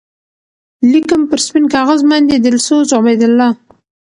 لیکم 0.91 1.21
پر 1.29 1.39
سپین 1.45 1.65
کاغذ 1.73 1.99
باندی 2.09 2.35
دلسوز 2.45 2.87
عبیدالله 2.99 3.49